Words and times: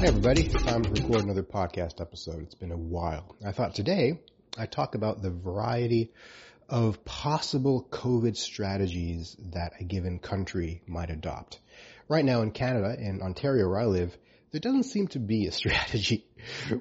Hey 0.00 0.06
everybody, 0.06 0.46
It's 0.46 0.62
time 0.62 0.82
to 0.82 0.90
record 1.02 1.24
another 1.24 1.42
podcast 1.42 2.00
episode. 2.00 2.44
It's 2.44 2.54
been 2.54 2.72
a 2.72 2.76
while. 2.78 3.36
I 3.46 3.52
thought 3.52 3.74
today 3.74 4.18
I'd 4.56 4.72
talk 4.72 4.94
about 4.94 5.20
the 5.20 5.28
variety 5.28 6.10
of 6.70 7.04
possible 7.04 7.86
COVID 7.90 8.34
strategies 8.34 9.36
that 9.52 9.74
a 9.78 9.84
given 9.84 10.18
country 10.18 10.80
might 10.86 11.10
adopt. 11.10 11.60
Right 12.08 12.24
now 12.24 12.40
in 12.40 12.52
Canada, 12.52 12.96
in 12.98 13.20
Ontario 13.20 13.68
where 13.68 13.80
I 13.80 13.84
live, 13.84 14.16
there 14.52 14.60
doesn't 14.62 14.84
seem 14.84 15.08
to 15.08 15.18
be 15.18 15.48
a 15.48 15.52
strategy. 15.60 16.24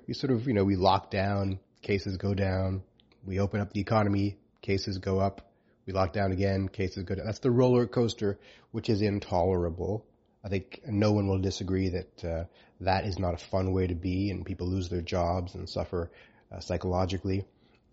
We 0.07 0.13
sort 0.13 0.31
of, 0.31 0.47
you 0.47 0.53
know, 0.53 0.63
we 0.63 0.77
lock 0.77 1.11
down, 1.11 1.59
cases 1.81 2.15
go 2.15 2.33
down, 2.33 2.83
we 3.25 3.41
open 3.41 3.59
up 3.59 3.73
the 3.73 3.81
economy, 3.81 4.37
cases 4.61 4.97
go 4.97 5.19
up, 5.19 5.51
we 5.85 5.91
lock 5.91 6.13
down 6.13 6.31
again, 6.31 6.69
cases 6.69 7.03
go 7.03 7.15
down. 7.15 7.25
That's 7.25 7.39
the 7.39 7.51
roller 7.51 7.85
coaster, 7.85 8.39
which 8.71 8.89
is 8.89 9.01
intolerable. 9.01 10.05
I 10.43 10.49
think 10.49 10.81
no 10.87 11.11
one 11.11 11.27
will 11.27 11.39
disagree 11.39 11.89
that 11.89 12.25
uh, 12.25 12.43
that 12.81 13.05
is 13.05 13.19
not 13.19 13.33
a 13.33 13.45
fun 13.45 13.73
way 13.73 13.87
to 13.87 13.95
be, 13.95 14.31
and 14.31 14.45
people 14.45 14.67
lose 14.67 14.89
their 14.89 15.01
jobs 15.01 15.55
and 15.55 15.67
suffer 15.67 16.11
uh, 16.51 16.59
psychologically, 16.59 17.45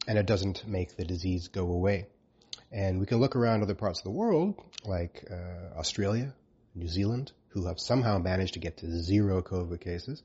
and 0.07 0.19
it 0.19 0.27
doesn't 0.27 0.67
make 0.67 0.97
the 0.97 1.05
disease 1.05 1.49
go 1.49 1.71
away. 1.73 2.07
And 2.71 3.01
we 3.01 3.07
can 3.07 3.19
look 3.19 3.37
around 3.37 3.63
other 3.63 3.75
parts 3.75 4.01
of 4.01 4.05
the 4.05 4.11
world, 4.11 4.55
like 4.85 5.25
uh, 5.31 5.79
Australia, 5.79 6.35
New 6.75 6.89
Zealand, 6.89 7.33
who 7.49 7.67
have 7.67 7.81
somehow 7.81 8.19
managed 8.19 8.55
to 8.55 8.61
get 8.61 8.79
to 8.79 9.03
zero 9.03 9.43
COVID 9.43 9.81
cases. 9.81 10.23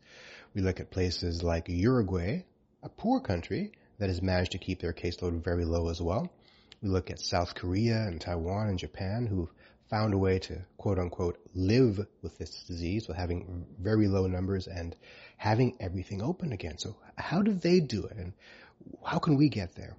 We 0.54 0.62
look 0.62 0.80
at 0.80 0.92
places 0.92 1.44
like 1.44 1.70
Uruguay, 1.70 2.44
a 2.84 2.90
poor 2.90 3.20
country 3.20 3.72
that 4.00 4.10
has 4.10 4.22
managed 4.22 4.52
to 4.52 4.58
keep 4.58 4.82
their 4.82 4.94
caseload 4.94 5.44
very 5.44 5.66
low 5.66 5.90
as 5.90 6.02
well. 6.02 6.32
We 6.82 6.90
look 6.90 7.10
at 7.10 7.20
South 7.20 7.56
Korea 7.56 8.08
and 8.08 8.20
Taiwan 8.20 8.68
and 8.68 8.80
Japan 8.80 9.28
who've 9.28 9.52
found 9.92 10.14
a 10.14 10.18
way 10.18 10.40
to 10.40 10.58
quote 10.78 10.98
unquote 10.98 11.38
live 11.54 12.00
with 12.22 12.38
this 12.38 12.64
disease 12.64 13.10
with 13.10 13.18
having 13.18 13.66
very 13.78 14.08
low 14.08 14.26
numbers 14.26 14.68
and 14.68 14.96
having 15.36 15.76
everything 15.82 16.22
open 16.22 16.54
again. 16.54 16.78
So 16.78 16.96
how 17.16 17.42
do 17.42 17.54
they 17.54 17.82
do 17.82 18.06
it 18.06 18.16
and 18.16 18.34
how 19.06 19.20
can 19.20 19.36
we 19.36 19.50
get 19.50 19.76
there? 19.76 19.98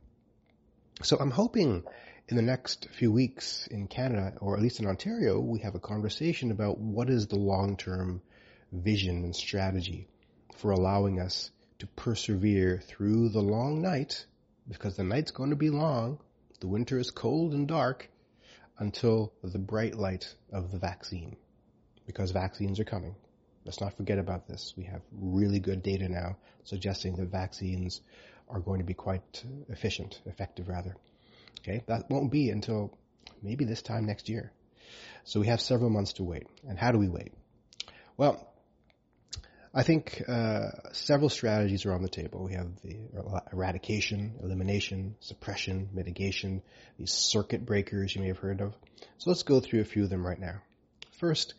So 1.02 1.18
I'm 1.20 1.30
hoping 1.30 1.84
in 2.28 2.36
the 2.36 2.42
next 2.42 2.88
few 2.98 3.12
weeks 3.12 3.66
in 3.66 3.86
Canada 3.86 4.32
or 4.40 4.56
at 4.56 4.62
least 4.62 4.80
in 4.80 4.86
Ontario, 4.86 5.38
we 5.38 5.60
have 5.60 5.74
a 5.74 5.80
conversation 5.80 6.50
about 6.50 6.78
what 6.78 7.10
is 7.10 7.26
the 7.26 7.36
long-term 7.36 8.22
vision 8.72 9.24
and 9.24 9.36
strategy 9.36 10.08
for 10.56 10.70
allowing 10.70 11.20
us 11.20 11.50
to 11.80 11.86
persevere 11.86 12.80
through 12.86 13.28
the 13.28 13.42
long 13.42 13.82
night 13.82 14.24
because 14.66 14.96
the 14.96 15.04
night's 15.04 15.32
going 15.32 15.50
to 15.50 15.56
be 15.56 15.68
long. 15.68 16.18
The 16.60 16.68
winter 16.68 16.98
is 16.98 17.10
cold 17.10 17.52
and 17.52 17.68
dark 17.68 18.08
until 18.78 19.32
the 19.42 19.58
bright 19.58 19.94
light 19.94 20.34
of 20.52 20.70
the 20.70 20.78
vaccine 20.78 21.36
because 22.06 22.30
vaccines 22.30 22.80
are 22.80 22.84
coming. 22.84 23.14
Let's 23.64 23.80
not 23.80 23.96
forget 23.96 24.18
about 24.18 24.48
this. 24.48 24.74
We 24.76 24.84
have 24.84 25.02
really 25.12 25.60
good 25.60 25.82
data 25.82 26.08
now 26.08 26.36
suggesting 26.64 27.16
that 27.16 27.26
vaccines 27.26 28.00
are 28.48 28.60
going 28.60 28.80
to 28.80 28.84
be 28.84 28.94
quite 28.94 29.44
efficient, 29.68 30.20
effective 30.26 30.68
rather. 30.68 30.96
Okay, 31.60 31.84
that 31.86 32.10
won't 32.10 32.32
be 32.32 32.50
until 32.50 32.96
maybe 33.42 33.64
this 33.64 33.82
time 33.82 34.04
next 34.04 34.28
year. 34.28 34.52
So 35.24 35.40
we 35.40 35.46
have 35.46 35.60
several 35.60 35.90
months 35.90 36.14
to 36.14 36.24
wait. 36.24 36.46
And 36.68 36.78
how 36.78 36.90
do 36.90 36.98
we 36.98 37.08
wait? 37.08 37.32
Well, 38.16 38.51
I 39.74 39.84
think 39.84 40.22
uh, 40.28 40.68
several 40.92 41.30
strategies 41.30 41.86
are 41.86 41.94
on 41.94 42.02
the 42.02 42.08
table. 42.08 42.44
We 42.44 42.52
have 42.52 42.68
the 42.82 42.98
eradication, 43.52 44.34
elimination, 44.42 45.16
suppression, 45.20 45.88
mitigation, 45.94 46.62
these 46.98 47.12
circuit 47.12 47.64
breakers 47.64 48.14
you 48.14 48.20
may 48.20 48.28
have 48.28 48.38
heard 48.38 48.60
of. 48.60 48.74
So 49.16 49.30
let's 49.30 49.44
go 49.44 49.60
through 49.60 49.80
a 49.80 49.84
few 49.84 50.02
of 50.04 50.10
them 50.10 50.26
right 50.26 50.38
now. 50.38 50.60
First, 51.12 51.54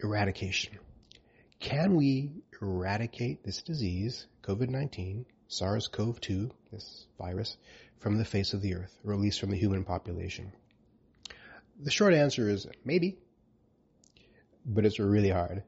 eradication. 0.00 0.78
Can 1.58 1.96
we 1.96 2.30
eradicate 2.62 3.42
this 3.42 3.62
disease, 3.62 4.26
COVID-19, 4.42 5.24
SARS-CoV-2, 5.48 6.52
this 6.70 7.06
virus, 7.18 7.56
from 7.98 8.18
the 8.18 8.24
face 8.24 8.54
of 8.54 8.62
the 8.62 8.76
earth, 8.76 8.96
or 9.04 9.14
at 9.14 9.18
least 9.18 9.40
from 9.40 9.50
the 9.50 9.58
human 9.58 9.82
population? 9.82 10.52
The 11.80 11.90
short 11.90 12.14
answer 12.14 12.48
is 12.48 12.68
maybe, 12.84 13.18
but 14.64 14.86
it's 14.86 15.00
really 15.00 15.30
hard 15.30 15.64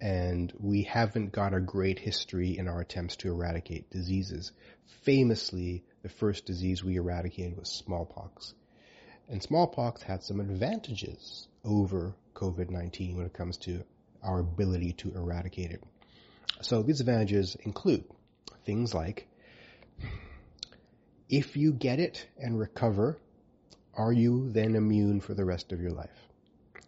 and 0.00 0.52
we 0.58 0.82
haven't 0.82 1.32
got 1.32 1.54
a 1.54 1.60
great 1.60 1.98
history 1.98 2.56
in 2.56 2.68
our 2.68 2.80
attempts 2.80 3.16
to 3.16 3.28
eradicate 3.28 3.90
diseases. 3.90 4.52
Famously, 5.02 5.84
the 6.02 6.08
first 6.08 6.46
disease 6.46 6.82
we 6.82 6.96
eradicated 6.96 7.58
was 7.58 7.70
smallpox. 7.70 8.54
And 9.28 9.42
smallpox 9.42 10.02
had 10.02 10.22
some 10.22 10.40
advantages 10.40 11.46
over 11.64 12.14
COVID-19 12.34 13.16
when 13.16 13.26
it 13.26 13.32
comes 13.32 13.58
to 13.58 13.84
our 14.22 14.40
ability 14.40 14.94
to 14.94 15.14
eradicate 15.14 15.70
it. 15.70 15.84
So 16.62 16.82
these 16.82 17.00
advantages 17.00 17.56
include 17.60 18.04
things 18.64 18.94
like 18.94 19.26
if 21.28 21.56
you 21.56 21.72
get 21.72 22.00
it 22.00 22.26
and 22.38 22.58
recover, 22.58 23.18
are 23.94 24.12
you 24.12 24.50
then 24.50 24.74
immune 24.74 25.20
for 25.20 25.34
the 25.34 25.44
rest 25.44 25.72
of 25.72 25.80
your 25.80 25.92
life? 25.92 26.10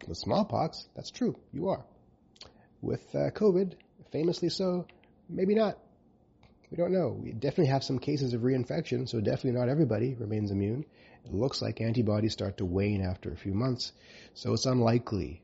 With 0.08 0.18
smallpox, 0.18 0.88
that's 0.96 1.10
true. 1.10 1.36
You 1.52 1.68
are. 1.68 1.84
With 2.82 3.02
uh, 3.14 3.30
COVID, 3.30 3.74
famously 4.10 4.50
so, 4.50 4.86
maybe 5.28 5.54
not. 5.54 5.78
We 6.70 6.76
don't 6.76 6.92
know. 6.92 7.08
We 7.08 7.32
definitely 7.32 7.66
have 7.66 7.84
some 7.84 7.98
cases 7.98 8.34
of 8.34 8.42
reinfection, 8.42 9.08
so 9.08 9.20
definitely 9.20 9.58
not 9.58 9.68
everybody 9.68 10.14
remains 10.14 10.50
immune. 10.50 10.84
It 11.24 11.32
looks 11.32 11.62
like 11.62 11.80
antibodies 11.80 12.32
start 12.32 12.58
to 12.58 12.64
wane 12.64 13.02
after 13.02 13.32
a 13.32 13.36
few 13.36 13.54
months, 13.54 13.92
so 14.34 14.52
it's 14.52 14.66
unlikely 14.66 15.42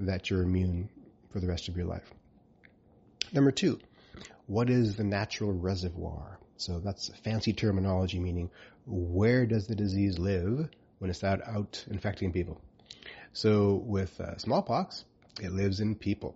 that 0.00 0.30
you're 0.30 0.42
immune 0.42 0.88
for 1.30 1.40
the 1.40 1.46
rest 1.46 1.68
of 1.68 1.76
your 1.76 1.86
life. 1.86 2.10
Number 3.32 3.50
two, 3.50 3.78
what 4.46 4.70
is 4.70 4.96
the 4.96 5.04
natural 5.04 5.52
reservoir? 5.52 6.38
So 6.56 6.80
that's 6.80 7.10
fancy 7.22 7.52
terminology 7.52 8.18
meaning 8.18 8.50
where 8.86 9.46
does 9.46 9.66
the 9.66 9.74
disease 9.74 10.18
live 10.18 10.68
when 10.98 11.10
it's 11.10 11.22
out, 11.22 11.40
out 11.46 11.84
infecting 11.90 12.32
people? 12.32 12.60
So 13.32 13.74
with 13.74 14.18
uh, 14.20 14.38
smallpox, 14.38 15.04
it 15.40 15.52
lives 15.52 15.80
in 15.80 15.94
people. 15.94 16.34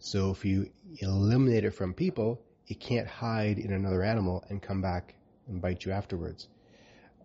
So 0.00 0.30
if 0.30 0.44
you 0.44 0.70
eliminate 1.00 1.64
it 1.64 1.72
from 1.72 1.94
people, 1.94 2.40
it 2.66 2.80
can't 2.80 3.06
hide 3.06 3.58
in 3.58 3.72
another 3.72 4.02
animal 4.02 4.44
and 4.48 4.62
come 4.62 4.80
back 4.80 5.14
and 5.48 5.60
bite 5.60 5.84
you 5.84 5.92
afterwards. 5.92 6.48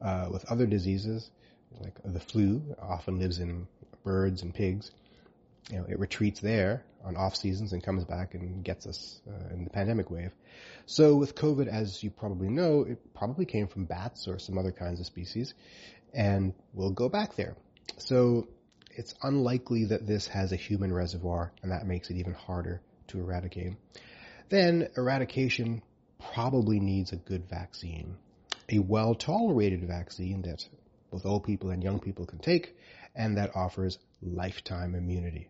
Uh, 0.02 0.28
with 0.32 0.46
other 0.52 0.66
diseases, 0.66 1.30
like 1.80 2.00
the 2.04 2.20
flu, 2.20 2.76
often 2.82 3.20
lives 3.20 3.40
in 3.40 3.68
birds 4.04 4.42
and 4.42 4.54
pigs. 4.54 4.92
You 5.72 5.78
know, 5.78 5.86
it 5.88 6.00
retreats 6.00 6.40
there 6.40 6.84
on 7.06 7.16
off 7.16 7.36
seasons 7.36 7.74
and 7.74 7.84
comes 7.84 8.04
back 8.06 8.34
and 8.34 8.64
gets 8.64 8.86
us 8.86 9.22
uh, 9.28 9.54
in 9.54 9.64
the 9.64 9.70
pandemic 9.70 10.10
wave. 10.10 10.32
So 10.86 11.16
with 11.16 11.36
COVID, 11.36 11.68
as 11.68 12.04
you 12.04 12.10
probably 12.10 12.50
know, 12.50 12.82
it 12.82 13.14
probably 13.14 13.46
came 13.46 13.68
from 13.68 13.86
bats 13.86 14.28
or 14.28 14.40
some 14.40 14.58
other 14.58 14.72
kinds 14.72 15.00
of 15.00 15.06
species, 15.06 15.54
and 16.14 16.54
will 16.74 16.92
go 16.92 17.10
back 17.10 17.36
there. 17.36 17.56
So 17.98 18.48
it's 18.96 19.16
unlikely 19.24 19.86
that 19.86 20.08
this 20.08 20.28
has 20.28 20.52
a 20.52 20.58
human 20.58 20.94
reservoir, 20.94 21.52
and 21.62 21.72
that 21.72 21.88
makes 21.88 22.10
it 22.10 22.18
even 22.18 22.34
harder 22.34 22.82
to 23.08 23.20
eradicate. 23.20 23.74
Then 24.50 24.90
eradication 24.96 25.82
probably 26.34 26.80
needs 26.80 27.12
a 27.12 27.18
good 27.18 27.50
vaccine, 27.50 28.18
a 28.70 28.80
well-tolerated 28.80 29.88
vaccine 29.88 30.42
that 30.44 30.68
both 31.12 31.26
old 31.26 31.44
people 31.44 31.70
and 31.70 31.84
young 31.84 32.00
people 32.00 32.26
can 32.26 32.40
take, 32.40 32.76
and 33.16 33.38
that 33.38 33.56
offers 33.56 34.00
lifetime 34.22 34.96
immunity. 34.96 35.50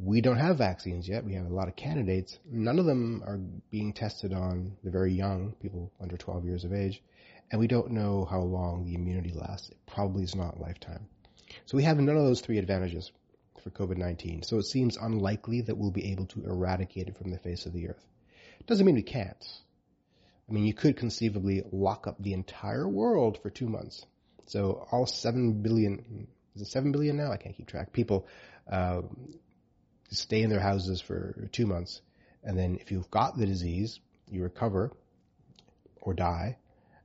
We 0.00 0.20
don't 0.20 0.38
have 0.38 0.56
vaccines 0.58 1.08
yet. 1.08 1.24
We 1.24 1.34
have 1.34 1.46
a 1.46 1.54
lot 1.54 1.68
of 1.68 1.76
candidates. 1.76 2.38
None 2.50 2.78
of 2.78 2.86
them 2.86 3.22
are 3.26 3.38
being 3.70 3.92
tested 3.92 4.32
on 4.32 4.76
the 4.82 4.90
very 4.90 5.12
young, 5.12 5.52
people 5.60 5.92
under 6.00 6.16
12 6.16 6.44
years 6.44 6.64
of 6.64 6.72
age, 6.72 7.02
and 7.50 7.60
we 7.60 7.66
don't 7.66 7.90
know 7.90 8.24
how 8.24 8.40
long 8.40 8.84
the 8.84 8.94
immunity 8.94 9.32
lasts. 9.34 9.68
It 9.68 9.76
probably 9.86 10.22
is 10.22 10.34
not 10.34 10.60
lifetime. 10.60 11.08
So 11.66 11.76
we 11.76 11.84
have 11.84 11.98
none 11.98 12.16
of 12.16 12.24
those 12.24 12.40
three 12.40 12.58
advantages 12.58 13.12
for 13.62 13.70
COVID-19. 13.70 14.44
So 14.44 14.58
it 14.58 14.66
seems 14.66 14.96
unlikely 14.96 15.62
that 15.62 15.76
we'll 15.76 15.90
be 15.90 16.12
able 16.12 16.26
to 16.26 16.44
eradicate 16.44 17.08
it 17.08 17.16
from 17.16 17.30
the 17.30 17.38
face 17.38 17.66
of 17.66 17.72
the 17.72 17.88
earth. 17.88 18.04
Doesn't 18.66 18.86
mean 18.86 18.94
we 18.94 19.02
can't. 19.02 19.44
I 20.48 20.52
mean, 20.52 20.64
you 20.64 20.74
could 20.74 20.96
conceivably 20.96 21.62
lock 21.72 22.06
up 22.06 22.22
the 22.22 22.32
entire 22.32 22.88
world 22.88 23.38
for 23.42 23.50
two 23.50 23.68
months. 23.68 24.04
So 24.46 24.86
all 24.90 25.06
seven 25.06 25.62
billion, 25.62 26.26
is 26.54 26.62
it 26.62 26.68
seven 26.68 26.92
billion 26.92 27.16
now? 27.16 27.32
I 27.32 27.36
can't 27.36 27.56
keep 27.56 27.68
track. 27.68 27.92
People, 27.92 28.26
uh, 28.70 29.02
stay 30.10 30.42
in 30.42 30.50
their 30.50 30.60
houses 30.60 31.00
for 31.00 31.48
two 31.52 31.66
months. 31.66 32.00
And 32.44 32.58
then 32.58 32.76
if 32.80 32.90
you've 32.90 33.10
got 33.10 33.38
the 33.38 33.46
disease, 33.46 33.98
you 34.28 34.42
recover 34.42 34.92
or 36.00 36.14
die. 36.14 36.58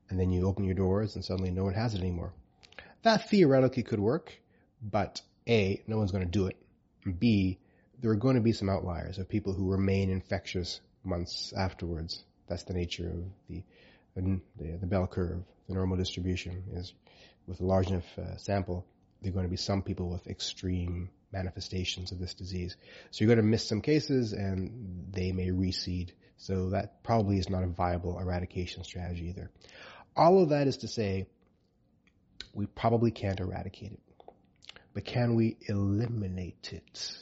And 0.09 0.19
then 0.19 0.31
you 0.31 0.47
open 0.47 0.63
your 0.63 0.75
doors 0.75 1.15
and 1.15 1.23
suddenly 1.23 1.51
no 1.51 1.63
one 1.63 1.73
has 1.73 1.93
it 1.93 2.01
anymore. 2.01 2.33
That 3.03 3.29
theoretically 3.29 3.83
could 3.83 3.99
work, 3.99 4.33
but 4.81 5.21
A, 5.47 5.81
no 5.87 5.97
one's 5.97 6.11
going 6.11 6.25
to 6.25 6.29
do 6.29 6.47
it. 6.47 6.57
B, 7.19 7.59
there 7.99 8.11
are 8.11 8.15
going 8.15 8.35
to 8.35 8.41
be 8.41 8.51
some 8.51 8.69
outliers 8.69 9.17
of 9.17 9.29
people 9.29 9.53
who 9.53 9.71
remain 9.71 10.09
infectious 10.09 10.81
months 11.03 11.53
afterwards. 11.57 12.23
That's 12.47 12.63
the 12.63 12.73
nature 12.73 13.09
of 13.09 13.23
the 13.49 13.63
the, 14.15 14.41
the 14.57 14.87
bell 14.87 15.05
curve. 15.05 15.43
The 15.67 15.75
normal 15.75 15.97
distribution 15.97 16.63
is 16.73 16.93
with 17.47 17.61
a 17.61 17.65
large 17.65 17.87
enough 17.87 18.17
uh, 18.17 18.37
sample, 18.37 18.85
there 19.21 19.29
are 19.29 19.33
going 19.33 19.45
to 19.45 19.49
be 19.49 19.57
some 19.57 19.81
people 19.81 20.09
with 20.09 20.27
extreme 20.27 21.09
manifestations 21.31 22.11
of 22.11 22.19
this 22.19 22.33
disease. 22.33 22.75
So 23.11 23.23
you're 23.23 23.33
going 23.33 23.43
to 23.43 23.49
miss 23.49 23.67
some 23.67 23.81
cases 23.81 24.33
and 24.33 25.07
they 25.11 25.31
may 25.31 25.47
reseed. 25.47 26.11
So 26.37 26.69
that 26.69 27.03
probably 27.03 27.37
is 27.37 27.49
not 27.49 27.63
a 27.63 27.67
viable 27.67 28.19
eradication 28.19 28.83
strategy 28.83 29.29
either. 29.29 29.49
All 30.15 30.41
of 30.41 30.49
that 30.49 30.67
is 30.67 30.77
to 30.77 30.87
say, 30.87 31.27
we 32.57 32.65
probably 32.65 33.11
can't 33.11 33.39
eradicate 33.39 33.91
it. 33.91 33.99
But 34.95 35.05
can 35.05 35.35
we 35.35 35.57
eliminate 35.67 36.73
it? 36.73 37.17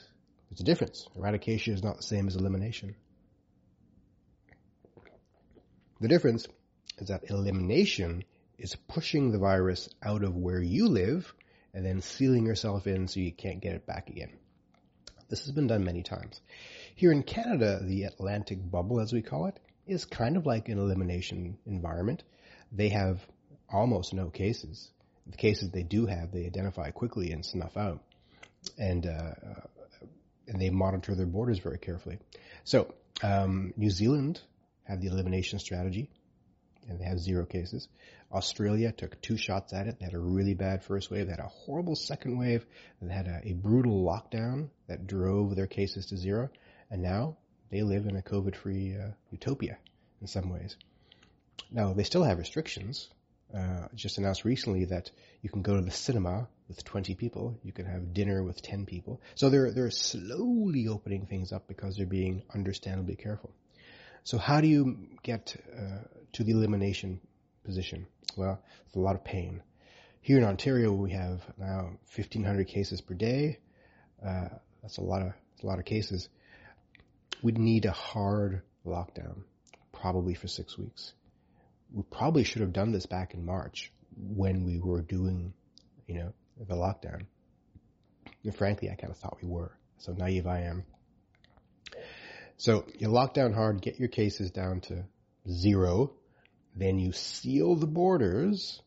There's 0.49 0.61
a 0.61 0.63
difference. 0.63 1.09
Eradication 1.13 1.73
is 1.73 1.83
not 1.83 1.97
the 1.97 2.03
same 2.03 2.27
as 2.27 2.37
elimination. 2.37 2.95
The 5.99 6.07
difference 6.07 6.47
is 6.99 7.09
that 7.09 7.29
elimination 7.29 8.23
is 8.57 8.77
pushing 8.87 9.31
the 9.31 9.37
virus 9.37 9.89
out 10.01 10.23
of 10.23 10.37
where 10.37 10.61
you 10.61 10.87
live 10.87 11.33
and 11.73 11.85
then 11.85 12.01
sealing 12.01 12.45
yourself 12.45 12.87
in 12.87 13.09
so 13.09 13.19
you 13.19 13.33
can't 13.33 13.61
get 13.61 13.75
it 13.75 13.85
back 13.85 14.09
again. 14.09 14.31
This 15.27 15.45
has 15.45 15.51
been 15.51 15.67
done 15.67 15.83
many 15.83 16.01
times. 16.01 16.39
Here 16.95 17.11
in 17.11 17.23
Canada, 17.23 17.81
the 17.83 18.03
Atlantic 18.03 18.59
bubble, 18.71 19.01
as 19.01 19.11
we 19.11 19.21
call 19.21 19.47
it, 19.47 19.59
is 19.85 20.05
kind 20.05 20.37
of 20.37 20.45
like 20.45 20.69
an 20.69 20.79
elimination 20.79 21.57
environment. 21.65 22.23
They 22.71 22.89
have 22.89 23.19
almost 23.69 24.13
no 24.13 24.29
cases. 24.29 24.91
The 25.27 25.37
cases 25.37 25.71
they 25.71 25.83
do 25.83 26.05
have, 26.05 26.31
they 26.31 26.45
identify 26.45 26.91
quickly 26.91 27.31
and 27.31 27.45
snuff 27.45 27.77
out. 27.77 28.01
And, 28.77 29.05
uh, 29.05 29.33
and 30.47 30.61
they 30.61 30.69
monitor 30.69 31.15
their 31.15 31.25
borders 31.25 31.59
very 31.59 31.77
carefully. 31.77 32.19
So, 32.63 32.93
um, 33.23 33.73
New 33.77 33.89
Zealand 33.89 34.41
have 34.83 35.01
the 35.01 35.07
elimination 35.07 35.59
strategy 35.59 36.09
and 36.87 36.99
they 36.99 37.05
have 37.05 37.19
zero 37.19 37.45
cases. 37.45 37.87
Australia 38.31 38.91
took 38.91 39.19
two 39.21 39.37
shots 39.37 39.73
at 39.73 39.87
it. 39.87 39.97
They 39.99 40.05
had 40.05 40.13
a 40.13 40.19
really 40.19 40.53
bad 40.53 40.83
first 40.83 41.09
wave. 41.09 41.25
They 41.25 41.31
had 41.31 41.39
a 41.39 41.47
horrible 41.47 41.95
second 41.95 42.37
wave. 42.37 42.65
They 43.01 43.13
had 43.13 43.27
a, 43.27 43.41
a 43.43 43.53
brutal 43.53 44.03
lockdown 44.03 44.69
that 44.87 45.07
drove 45.07 45.55
their 45.55 45.67
cases 45.67 46.07
to 46.07 46.17
zero. 46.17 46.49
And 46.91 47.01
now 47.01 47.37
they 47.71 47.81
live 47.81 48.05
in 48.05 48.15
a 48.15 48.21
COVID-free 48.21 48.97
uh, 48.97 49.11
utopia 49.31 49.77
in 50.21 50.27
some 50.27 50.49
ways. 50.49 50.75
Now 51.71 51.93
they 51.93 52.03
still 52.03 52.23
have 52.23 52.37
restrictions. 52.37 53.09
Uh, 53.55 53.87
just 53.95 54.17
announced 54.17 54.43
recently 54.43 54.85
that 54.85 55.09
you 55.41 55.49
can 55.49 55.61
go 55.61 55.75
to 55.75 55.81
the 55.81 55.91
cinema 55.91 56.47
with 56.67 56.83
20 56.83 57.15
people. 57.15 57.57
You 57.63 57.71
can 57.71 57.85
have 57.85 58.13
dinner 58.13 58.43
with 58.43 58.61
10 58.61 58.85
people. 58.85 59.21
So 59.35 59.49
they're 59.49 59.71
they're 59.71 59.91
slowly 59.91 60.87
opening 60.87 61.25
things 61.25 61.53
up 61.53 61.67
because 61.67 61.95
they're 61.95 62.05
being 62.05 62.43
understandably 62.53 63.15
careful. 63.15 63.53
So 64.23 64.37
how 64.37 64.59
do 64.59 64.67
you 64.67 64.97
get 65.23 65.55
uh, 65.71 65.99
to 66.33 66.43
the 66.43 66.51
elimination 66.51 67.21
position? 67.63 68.07
Well, 68.35 68.59
it's 68.87 68.95
a 68.95 68.99
lot 68.99 69.15
of 69.15 69.23
pain. 69.23 69.61
Here 70.19 70.37
in 70.37 70.43
Ontario, 70.43 70.91
we 70.91 71.11
have 71.11 71.41
now 71.57 71.97
1,500 72.15 72.67
cases 72.67 72.99
per 72.99 73.13
day. 73.13 73.59
Uh, 74.25 74.49
that's 74.81 74.97
a 74.97 75.03
lot 75.03 75.21
of 75.21 75.33
a 75.63 75.65
lot 75.65 75.79
of 75.79 75.85
cases. 75.85 76.27
We'd 77.41 77.57
need 77.57 77.85
a 77.85 77.91
hard 77.91 78.63
lockdown, 78.85 79.43
probably 79.93 80.33
for 80.33 80.47
six 80.47 80.77
weeks. 80.77 81.13
We 81.93 82.03
probably 82.11 82.43
should 82.43 82.61
have 82.61 82.73
done 82.73 82.91
this 82.91 83.05
back 83.05 83.33
in 83.33 83.45
March 83.45 83.91
when 84.17 84.65
we 84.65 84.79
were 84.79 85.01
doing, 85.01 85.53
you 86.07 86.15
know, 86.15 86.33
the 86.59 86.75
lockdown. 86.75 87.25
And 88.43 88.55
frankly, 88.55 88.89
I 88.89 88.95
kind 88.95 89.11
of 89.11 89.17
thought 89.17 89.37
we 89.41 89.47
were. 89.47 89.71
So 89.97 90.13
naive 90.13 90.47
I 90.47 90.61
am. 90.61 90.83
So 92.57 92.85
you 92.97 93.09
lock 93.09 93.33
down 93.33 93.53
hard, 93.53 93.81
get 93.81 93.99
your 93.99 94.07
cases 94.07 94.51
down 94.51 94.81
to 94.81 95.05
zero, 95.49 96.13
then 96.75 96.99
you 96.99 97.11
seal 97.11 97.75
the 97.75 97.87
borders 97.87 98.81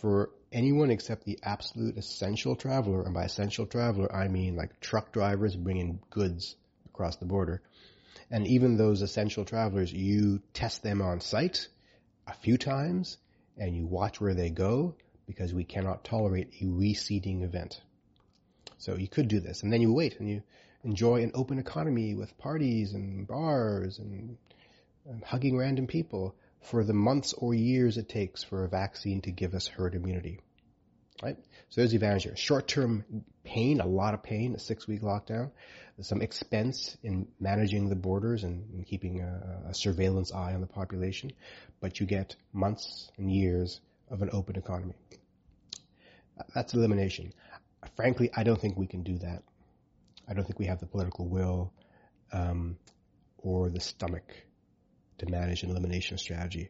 for 0.00 0.30
anyone 0.52 0.90
except 0.90 1.24
the 1.24 1.38
absolute 1.42 1.96
essential 1.96 2.56
traveler. 2.56 3.02
And 3.02 3.14
by 3.14 3.24
essential 3.24 3.66
traveler, 3.66 4.14
I 4.14 4.28
mean 4.28 4.56
like 4.56 4.80
truck 4.80 5.12
drivers 5.12 5.56
bringing 5.56 6.00
goods 6.10 6.56
across 6.86 7.16
the 7.16 7.26
border. 7.26 7.62
And 8.30 8.46
even 8.46 8.76
those 8.76 9.02
essential 9.02 9.44
travelers, 9.44 9.92
you 9.92 10.42
test 10.52 10.82
them 10.82 11.00
on 11.00 11.20
site 11.20 11.68
a 12.26 12.34
few 12.34 12.58
times 12.58 13.18
and 13.56 13.74
you 13.74 13.86
watch 13.86 14.20
where 14.20 14.34
they 14.34 14.50
go 14.50 14.94
because 15.26 15.52
we 15.54 15.64
cannot 15.64 16.04
tolerate 16.04 16.52
a 16.60 16.64
reseeding 16.64 17.42
event. 17.42 17.80
So 18.78 18.96
you 18.96 19.08
could 19.08 19.28
do 19.28 19.40
this 19.40 19.62
and 19.62 19.72
then 19.72 19.80
you 19.80 19.92
wait 19.92 20.18
and 20.20 20.28
you 20.28 20.42
enjoy 20.84 21.22
an 21.22 21.32
open 21.34 21.58
economy 21.58 22.14
with 22.14 22.36
parties 22.38 22.92
and 22.92 23.26
bars 23.26 23.98
and, 23.98 24.36
and 25.06 25.24
hugging 25.24 25.56
random 25.56 25.86
people 25.86 26.36
for 26.62 26.84
the 26.84 26.92
months 26.92 27.32
or 27.32 27.54
years 27.54 27.96
it 27.96 28.08
takes 28.08 28.42
for 28.42 28.64
a 28.64 28.68
vaccine 28.68 29.20
to 29.22 29.30
give 29.30 29.54
us 29.54 29.66
herd 29.66 29.94
immunity. 29.94 30.40
Right? 31.22 31.36
So 31.70 31.80
there's 31.80 31.90
the 31.90 31.96
advantage 31.96 32.24
here. 32.24 32.36
Short-term 32.36 33.24
pain, 33.42 33.80
a 33.80 33.86
lot 33.86 34.14
of 34.14 34.22
pain, 34.22 34.54
a 34.54 34.58
six-week 34.58 35.00
lockdown, 35.00 35.50
some 36.02 36.20
expense 36.20 36.96
in 37.02 37.26
managing 37.40 37.88
the 37.88 37.96
borders 37.96 38.44
and, 38.44 38.68
and 38.74 38.86
keeping 38.86 39.20
a, 39.22 39.70
a, 39.70 39.74
surveillance 39.74 40.32
eye 40.32 40.52
on 40.52 40.60
the 40.60 40.66
population, 40.66 41.32
but 41.80 41.98
you 41.98 42.06
get 42.06 42.36
months 42.52 43.10
and 43.16 43.32
years 43.32 43.80
of 44.10 44.20
an 44.20 44.28
open 44.32 44.56
economy. 44.56 44.94
That's 46.54 46.74
elimination. 46.74 47.32
Frankly, 47.96 48.30
I 48.36 48.42
don't 48.42 48.60
think 48.60 48.76
we 48.76 48.86
can 48.86 49.02
do 49.02 49.18
that. 49.18 49.42
I 50.28 50.34
don't 50.34 50.44
think 50.44 50.58
we 50.58 50.66
have 50.66 50.80
the 50.80 50.86
political 50.86 51.26
will 51.26 51.72
um, 52.32 52.76
or 53.38 53.70
the 53.70 53.80
stomach 53.80 54.34
to 55.18 55.26
manage 55.26 55.62
an 55.62 55.70
elimination 55.70 56.18
strategy. 56.18 56.68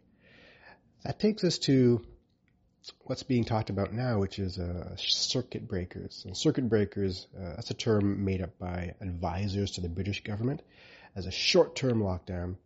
That 1.05 1.19
takes 1.19 1.43
us 1.43 1.58
to 1.61 2.05
what's 3.05 3.23
being 3.23 3.44
talked 3.44 3.71
about 3.71 3.93
now, 3.93 4.19
which 4.19 4.38
is 4.38 4.59
uh, 4.59 4.94
circuit 4.97 5.67
breakers. 5.69 6.23
And 6.27 6.37
circuit 6.37 6.69
breakers, 6.69 7.27
uh, 7.37 7.55
that's 7.56 7.71
a 7.71 7.75
term 7.75 8.25
made 8.25 8.43
up 8.43 8.59
by 8.59 8.94
advisors 9.00 9.73
to 9.73 9.81
the 9.81 9.88
British 9.88 10.23
government 10.23 10.62
as 11.15 11.27
a 11.27 11.31
short-term 11.31 12.00
lockdown. 12.00 12.56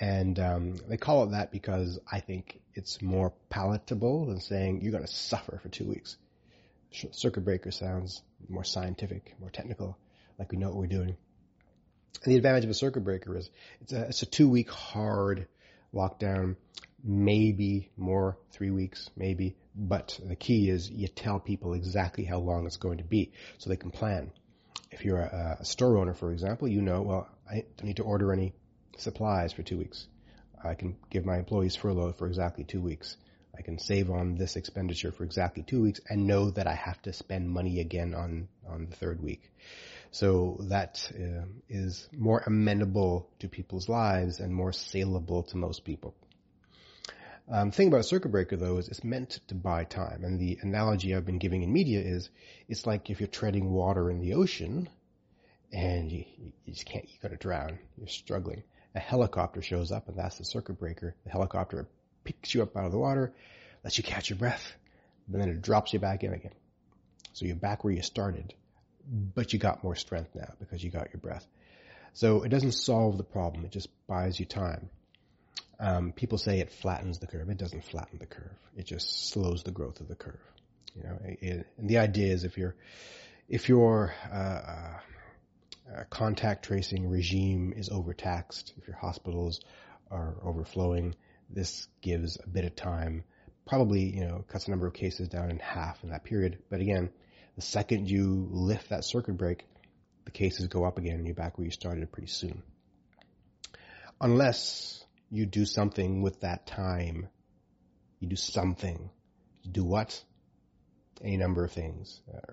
And 0.00 0.38
um, 0.38 0.76
they 0.88 0.96
call 0.96 1.24
it 1.24 1.32
that 1.32 1.52
because 1.52 1.98
I 2.10 2.20
think 2.20 2.60
it's 2.74 3.02
more 3.02 3.32
palatable 3.50 4.26
than 4.26 4.40
saying 4.40 4.80
you're 4.82 4.92
going 4.92 5.04
to 5.04 5.12
suffer 5.12 5.58
for 5.62 5.68
two 5.68 5.86
weeks. 5.86 6.16
Circuit 7.12 7.44
breaker 7.44 7.70
sounds 7.70 8.22
more 8.48 8.64
scientific, 8.64 9.34
more 9.40 9.50
technical 9.50 9.98
like 10.38 10.50
we 10.50 10.58
know 10.58 10.68
what 10.68 10.76
we're 10.76 10.86
doing. 10.86 11.16
And 12.24 12.32
the 12.32 12.36
advantage 12.36 12.64
of 12.64 12.70
a 12.70 12.74
circuit 12.74 13.04
breaker 13.04 13.36
is 13.36 13.50
it's 13.80 13.92
a, 13.92 14.02
it's 14.02 14.22
a 14.22 14.26
two 14.26 14.48
week 14.48 14.70
hard 14.70 15.46
lockdown, 15.94 16.56
maybe 17.02 17.90
more, 17.96 18.38
three 18.52 18.70
weeks, 18.70 19.10
maybe. 19.16 19.56
But 19.74 20.18
the 20.22 20.36
key 20.36 20.68
is 20.68 20.90
you 20.90 21.08
tell 21.08 21.40
people 21.40 21.74
exactly 21.74 22.24
how 22.24 22.38
long 22.38 22.66
it's 22.66 22.76
going 22.76 22.98
to 22.98 23.04
be 23.04 23.32
so 23.58 23.70
they 23.70 23.76
can 23.76 23.90
plan. 23.90 24.30
If 24.90 25.04
you're 25.04 25.20
a, 25.20 25.58
a 25.60 25.64
store 25.64 25.98
owner, 25.98 26.14
for 26.14 26.32
example, 26.32 26.68
you 26.68 26.82
know, 26.82 27.02
well, 27.02 27.28
I 27.50 27.64
don't 27.76 27.84
need 27.84 27.96
to 27.96 28.04
order 28.04 28.32
any 28.32 28.52
supplies 28.98 29.52
for 29.52 29.62
two 29.62 29.78
weeks. 29.78 30.06
I 30.62 30.74
can 30.74 30.96
give 31.10 31.24
my 31.24 31.38
employees 31.38 31.74
furlough 31.74 32.12
for 32.12 32.26
exactly 32.26 32.64
two 32.64 32.80
weeks. 32.80 33.16
I 33.56 33.62
can 33.62 33.78
save 33.78 34.10
on 34.10 34.36
this 34.36 34.56
expenditure 34.56 35.12
for 35.12 35.24
exactly 35.24 35.62
two 35.62 35.82
weeks 35.82 36.00
and 36.08 36.26
know 36.26 36.50
that 36.50 36.66
I 36.66 36.74
have 36.74 37.00
to 37.02 37.12
spend 37.12 37.50
money 37.50 37.80
again 37.80 38.14
on, 38.14 38.48
on 38.68 38.86
the 38.88 38.96
third 38.96 39.22
week. 39.22 39.50
So 40.10 40.58
that 40.68 41.10
uh, 41.14 41.46
is 41.68 42.08
more 42.16 42.42
amenable 42.46 43.28
to 43.40 43.48
people's 43.48 43.88
lives 43.88 44.40
and 44.40 44.54
more 44.54 44.72
saleable 44.72 45.42
to 45.44 45.56
most 45.56 45.84
people. 45.84 46.14
Um, 47.52 47.70
thing 47.70 47.88
about 47.88 48.00
a 48.00 48.04
circuit 48.04 48.30
breaker 48.30 48.56
though 48.56 48.78
is 48.78 48.88
it's 48.88 49.04
meant 49.04 49.40
to 49.48 49.54
buy 49.54 49.84
time. 49.84 50.24
And 50.24 50.40
the 50.40 50.58
analogy 50.62 51.14
I've 51.14 51.26
been 51.26 51.38
giving 51.38 51.62
in 51.62 51.72
media 51.72 52.00
is 52.00 52.30
it's 52.68 52.86
like 52.86 53.10
if 53.10 53.20
you're 53.20 53.26
treading 53.26 53.70
water 53.70 54.10
in 54.10 54.20
the 54.20 54.34
ocean 54.34 54.88
and 55.72 56.10
you, 56.10 56.24
you 56.38 56.72
just 56.72 56.86
can't, 56.86 57.04
you 57.04 57.16
gotta 57.22 57.36
drown. 57.36 57.78
You're 57.98 58.08
struggling. 58.08 58.62
A 58.94 59.00
helicopter 59.00 59.60
shows 59.60 59.92
up 59.92 60.08
and 60.08 60.16
that's 60.16 60.38
the 60.38 60.44
circuit 60.44 60.78
breaker. 60.78 61.14
The 61.24 61.30
helicopter 61.30 61.86
picks 62.24 62.54
you 62.54 62.62
up 62.62 62.76
out 62.76 62.86
of 62.86 62.92
the 62.92 62.98
water, 62.98 63.32
lets 63.84 63.98
you 63.98 64.04
catch 64.04 64.30
your 64.30 64.38
breath, 64.38 64.72
but 65.28 65.38
then 65.38 65.50
it 65.50 65.60
drops 65.60 65.92
you 65.92 65.98
back 65.98 66.24
in 66.24 66.32
again. 66.32 66.54
So 67.34 67.44
you're 67.44 67.56
back 67.56 67.84
where 67.84 67.92
you 67.92 68.02
started 68.02 68.54
but 69.06 69.52
you 69.52 69.58
got 69.58 69.82
more 69.82 69.96
strength 69.96 70.30
now 70.34 70.52
because 70.58 70.82
you 70.82 70.90
got 70.90 71.12
your 71.12 71.20
breath. 71.20 71.46
So 72.14 72.42
it 72.42 72.50
doesn't 72.50 72.72
solve 72.72 73.16
the 73.16 73.24
problem. 73.24 73.64
It 73.64 73.72
just 73.72 73.88
buys 74.06 74.38
you 74.38 74.46
time. 74.46 74.90
Um, 75.78 76.12
people 76.12 76.38
say 76.38 76.60
it 76.60 76.70
flattens 76.70 77.18
the 77.18 77.26
curve. 77.26 77.48
It 77.48 77.58
doesn't 77.58 77.84
flatten 77.84 78.18
the 78.18 78.26
curve. 78.26 78.56
It 78.76 78.86
just 78.86 79.30
slows 79.30 79.62
the 79.64 79.72
growth 79.72 80.00
of 80.00 80.08
the 80.08 80.14
curve. 80.14 80.40
You 80.94 81.02
know, 81.04 81.18
it, 81.22 81.66
and 81.78 81.88
the 81.88 81.98
idea 81.98 82.32
is 82.32 82.44
if 82.44 82.56
your 82.58 82.76
if 83.48 83.68
your 83.68 84.14
uh, 84.30 84.36
uh, 84.36 86.04
contact 86.10 86.64
tracing 86.64 87.08
regime 87.08 87.74
is 87.76 87.88
overtaxed, 87.88 88.72
if 88.76 88.86
your 88.86 88.96
hospitals 88.96 89.60
are 90.10 90.36
overflowing, 90.42 91.14
this 91.50 91.88
gives 92.00 92.38
a 92.42 92.48
bit 92.48 92.64
of 92.64 92.76
time. 92.76 93.24
Probably, 93.66 94.02
you 94.02 94.26
know, 94.26 94.44
cuts 94.48 94.64
the 94.64 94.70
number 94.70 94.86
of 94.86 94.94
cases 94.94 95.28
down 95.28 95.50
in 95.50 95.58
half 95.58 96.02
in 96.02 96.10
that 96.10 96.24
period. 96.24 96.58
But 96.68 96.80
again, 96.80 97.10
the 97.56 97.62
second 97.62 98.08
you 98.08 98.48
lift 98.50 98.90
that 98.90 99.04
circuit 99.04 99.36
break, 99.36 99.64
the 100.24 100.30
cases 100.30 100.66
go 100.68 100.84
up 100.84 100.98
again 100.98 101.16
and 101.16 101.26
you're 101.26 101.34
back 101.34 101.58
where 101.58 101.64
you 101.64 101.70
started 101.70 102.10
pretty 102.10 102.28
soon. 102.28 102.62
Unless 104.20 105.04
you 105.32 105.46
do 105.46 105.64
something 105.64 106.22
with 106.22 106.40
that 106.42 106.66
time. 106.66 107.28
You 108.20 108.28
do 108.28 108.36
something. 108.36 109.10
You 109.62 109.70
do 109.72 109.84
what? 109.84 110.22
any 111.22 111.36
number 111.36 111.64
of 111.64 111.72
things, 111.72 112.20
uh, 112.34 112.52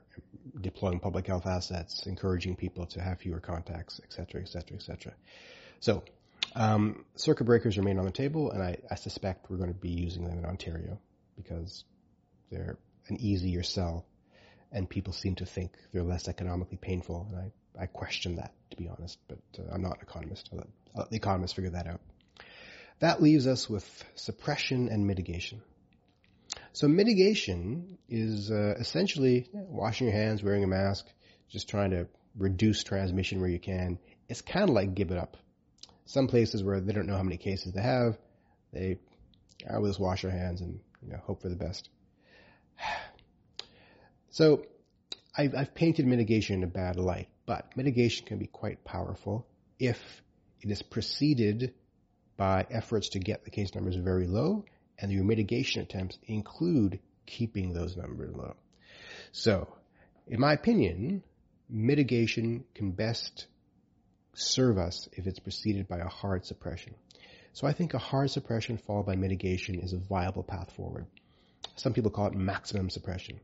deploying 0.62 1.00
public 1.00 1.28
health 1.28 1.46
assets, 1.46 2.06
encouraging 2.06 2.56
people 2.56 2.86
to 2.86 3.02
have 3.02 3.20
fewer 3.20 3.40
contacts, 3.40 4.00
et 4.04 4.14
cetera, 4.14 4.42
et 4.42 4.48
cetera, 4.48 4.78
et 4.78 4.82
cetera. 4.82 5.14
So, 5.80 6.04
um, 6.56 7.06
circuit 7.16 7.46
breakers 7.46 7.78
remain 7.78 8.00
on 8.00 8.06
the 8.06 8.12
table, 8.12 8.52
and 8.52 8.62
I, 8.62 8.78
I 8.90 8.96
suspect 8.96 9.50
we're 9.50 9.58
going 9.58 9.74
to 9.74 9.80
be 9.80 9.90
using 9.90 10.26
them 10.26 10.38
in 10.38 10.46
Ontario 10.46 11.00
because 11.36 11.84
they're 12.52 12.78
an 13.08 13.18
easier 13.20 13.64
sell, 13.64 14.06
and 14.72 14.90
people 14.90 15.14
seem 15.14 15.36
to 15.36 15.46
think 15.46 15.72
they're 15.92 16.04
less 16.04 16.28
economically 16.28 16.78
painful, 16.78 17.28
and 17.32 17.52
I, 17.78 17.84
I 17.84 17.86
question 17.88 18.36
that, 18.36 18.54
to 18.72 18.78
be 18.78 18.88
honest, 18.88 19.18
but 19.28 19.40
uh, 19.58 19.74
I'm 19.74 19.82
not 19.82 19.98
an 19.98 20.04
economist. 20.04 20.50
I'll 20.52 20.60
let, 20.60 20.68
I'll 20.96 21.02
let 21.02 21.10
the 21.10 21.18
economists 21.18 21.54
figure 21.54 21.72
that 21.72 21.88
out. 21.88 22.02
That 23.00 23.22
leaves 23.22 23.48
us 23.48 23.70
with 23.70 24.06
suppression 24.16 24.90
and 24.90 25.08
mitigation. 25.08 25.62
So 26.74 26.88
mitigation 26.88 27.98
is 28.10 28.52
uh, 28.52 28.76
essentially 28.80 29.50
washing 29.54 30.08
your 30.08 30.16
hands, 30.16 30.44
wearing 30.44 30.64
a 30.64 30.68
mask, 30.68 31.06
just 31.50 31.70
trying 31.70 31.92
to 31.92 32.08
reduce 32.38 32.84
transmission 32.84 33.40
where 33.40 33.50
you 33.50 33.60
can. 33.60 34.00
It's 34.28 34.42
kind 34.42 34.70
of 34.70 34.76
like 34.76 34.94
give 34.94 35.12
it 35.12 35.18
up. 35.18 35.38
Some 36.06 36.28
places 36.28 36.64
where 36.64 36.80
they 36.80 36.94
don't 36.94 37.08
know 37.08 37.18
how 37.18 37.24
many 37.24 37.38
cases 37.38 37.74
they 37.74 37.82
have, 37.82 38.18
they 38.74 39.00
I 39.70 39.78
will 39.78 39.88
just 39.88 40.00
wash 40.00 40.22
their 40.22 40.32
hands 40.32 40.62
and 40.62 40.80
you 41.02 41.12
know, 41.12 41.20
hope 41.24 41.42
for 41.42 41.50
the 41.50 41.56
best. 41.56 41.90
So 44.32 44.64
I've, 45.36 45.56
I've 45.56 45.74
painted 45.74 46.06
mitigation 46.06 46.58
in 46.58 46.64
a 46.64 46.68
bad 46.68 46.98
light, 46.98 47.30
but 47.48 47.76
mitigation 47.76 48.28
can 48.28 48.38
be 48.38 48.46
quite 48.46 48.86
powerful 48.86 49.48
if 49.80 50.00
it 50.62 50.70
is 50.70 50.84
preceded 50.84 51.74
by 52.40 52.66
efforts 52.72 53.10
to 53.10 53.20
get 53.20 53.44
the 53.44 53.52
case 53.52 53.76
numbers 53.76 53.98
very 53.98 54.26
low 54.26 54.64
and 54.98 55.12
your 55.12 55.26
mitigation 55.26 55.82
attempts 55.82 56.18
include 56.24 57.00
keeping 57.26 57.74
those 57.74 57.98
numbers 57.98 58.34
low. 58.34 58.56
So, 59.34 59.68
in 60.26 60.40
my 60.40 60.54
opinion, 60.54 61.22
mitigation 61.70 62.64
can 62.74 62.92
best 62.92 63.46
serve 64.34 64.78
us 64.78 65.10
if 65.12 65.28
it's 65.28 65.40
preceded 65.40 65.90
by 65.90 65.98
a 65.98 66.08
hard 66.08 66.46
suppression. 66.46 66.96
So 67.52 67.68
I 67.68 67.74
think 67.74 67.94
a 67.94 67.98
hard 67.98 68.32
suppression 68.32 68.78
followed 68.78 69.06
by 69.06 69.18
mitigation 69.18 69.80
is 69.80 69.92
a 69.92 69.98
viable 69.98 70.44
path 70.44 70.72
forward. 70.72 71.08
Some 71.76 71.94
people 71.94 72.10
call 72.10 72.28
it 72.28 72.36
maximum 72.36 72.90
suppression. 72.90 73.42